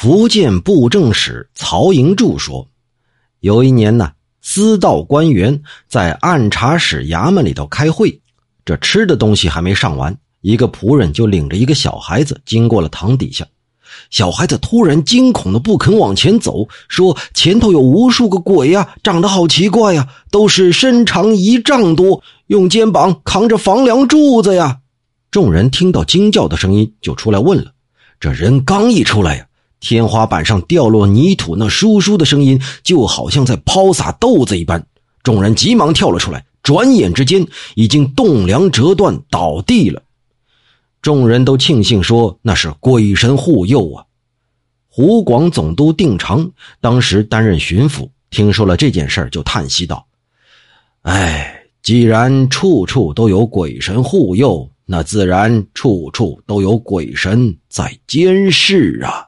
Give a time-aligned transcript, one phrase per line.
[0.00, 2.68] 福建布政使曹营柱说
[3.42, 8.20] ：“有一年呢，司道官员在按察使衙门里头开会，
[8.64, 13.44] 这吃的东西还没上完，一个仆人就领着一个小孩子经过了堂底下。
[14.08, 24.78] 小孩子突然惊恐的不肯往前走，说前头有无数个鬼呀，长得好奇怪呀，都是身长一丈多，用肩膀扛着房梁柱子呀。”
[25.32, 27.72] 众人听到惊叫的声音，就出来问了。
[28.20, 29.47] 这人刚一出来呀。
[29.80, 34.86] 天花板上掉落泥土，那疏疏的声音就好像在抛洒豆子一般。
[35.22, 40.02] 众人急忙跳了出来，转眼之间已经栋梁折断，倒地了。
[41.00, 44.04] 众人都庆幸说：“那是鬼神护佑啊！”
[44.90, 46.50] 湖广总督定长
[46.80, 50.04] 当时担任巡抚，听说了这件事就叹息道
[51.02, 59.27] ：“哎，既然处处都有鬼神护佑，那自然处处都有鬼神在监视啊！”